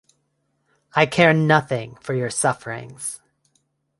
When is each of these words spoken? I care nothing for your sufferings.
I 0.95 1.05
care 1.05 1.31
nothing 1.31 1.93
for 1.97 2.15
your 2.15 2.31
sufferings. 2.31 3.21